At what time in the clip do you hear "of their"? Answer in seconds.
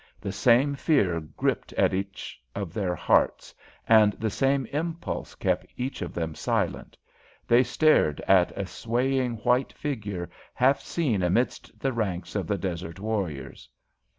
2.55-2.95